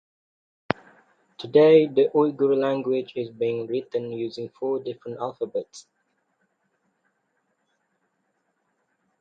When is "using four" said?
4.11-4.81